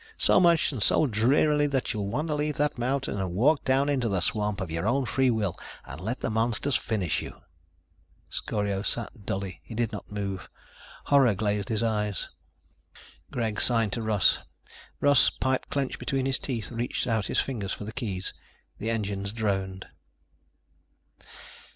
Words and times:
So 0.17 0.39
much 0.39 0.71
and 0.71 0.81
so 0.81 1.05
drearily 1.05 1.67
that 1.67 1.93
you'll 1.93 2.07
want 2.07 2.29
to 2.29 2.33
leave 2.33 2.55
that 2.57 2.75
mountain 2.79 3.19
and 3.19 3.35
walk 3.35 3.63
down 3.63 3.87
into 3.87 4.09
the 4.09 4.19
swamp, 4.19 4.59
of 4.59 4.71
your 4.71 4.87
own 4.87 5.05
free 5.05 5.29
will, 5.29 5.55
and 5.85 6.01
let 6.01 6.21
the 6.21 6.31
monsters 6.31 6.75
finish 6.75 7.21
you." 7.21 7.39
Scorio 8.27 8.81
sat 8.81 9.27
dully. 9.27 9.61
He 9.63 9.75
did 9.75 9.91
not 9.91 10.11
move. 10.11 10.49
Horror 11.05 11.35
glazed 11.35 11.69
his 11.69 11.83
eyes. 11.83 12.29
Greg 13.29 13.61
signed 13.61 13.93
to 13.93 14.01
Russ. 14.01 14.39
Russ, 15.01 15.29
pipe 15.29 15.67
clenched 15.69 15.99
between 15.99 16.25
his 16.25 16.39
teeth, 16.39 16.71
reached 16.71 17.05
out 17.05 17.27
his 17.27 17.39
fingers 17.39 17.71
for 17.71 17.83
the 17.83 17.93
keys. 17.93 18.33
The 18.79 18.89
engines 18.89 19.31
droned. 19.31 19.85